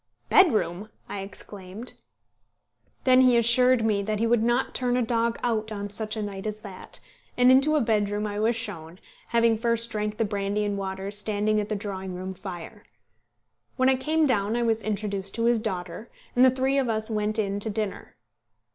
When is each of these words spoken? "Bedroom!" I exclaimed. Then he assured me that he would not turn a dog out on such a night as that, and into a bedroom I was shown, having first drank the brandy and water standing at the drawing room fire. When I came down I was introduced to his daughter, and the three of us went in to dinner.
"Bedroom!" 0.29 0.89
I 1.07 1.19
exclaimed. 1.21 1.93
Then 3.03 3.21
he 3.21 3.37
assured 3.37 3.85
me 3.85 4.01
that 4.01 4.17
he 4.17 4.25
would 4.25 4.41
not 4.41 4.73
turn 4.73 4.97
a 4.97 5.03
dog 5.05 5.37
out 5.43 5.71
on 5.71 5.91
such 5.91 6.17
a 6.17 6.23
night 6.23 6.47
as 6.47 6.61
that, 6.61 6.99
and 7.37 7.51
into 7.51 7.75
a 7.75 7.81
bedroom 7.81 8.25
I 8.25 8.39
was 8.39 8.55
shown, 8.55 8.97
having 9.27 9.59
first 9.59 9.91
drank 9.91 10.17
the 10.17 10.25
brandy 10.25 10.65
and 10.65 10.75
water 10.75 11.11
standing 11.11 11.59
at 11.59 11.69
the 11.69 11.75
drawing 11.75 12.15
room 12.15 12.33
fire. 12.33 12.83
When 13.75 13.89
I 13.89 13.95
came 13.95 14.25
down 14.25 14.55
I 14.55 14.63
was 14.63 14.81
introduced 14.81 15.35
to 15.35 15.45
his 15.45 15.59
daughter, 15.59 16.09
and 16.35 16.43
the 16.43 16.49
three 16.49 16.79
of 16.79 16.89
us 16.89 17.11
went 17.11 17.37
in 17.37 17.59
to 17.59 17.69
dinner. 17.69 18.15